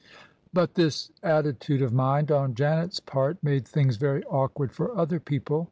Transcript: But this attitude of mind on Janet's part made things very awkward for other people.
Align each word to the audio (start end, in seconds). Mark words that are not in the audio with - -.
But 0.51 0.73
this 0.73 1.11
attitude 1.21 1.83
of 1.83 1.93
mind 1.93 2.31
on 2.31 2.55
Janet's 2.55 2.99
part 2.99 3.37
made 3.43 3.67
things 3.67 3.97
very 3.97 4.23
awkward 4.23 4.71
for 4.71 4.97
other 4.97 5.19
people. 5.19 5.59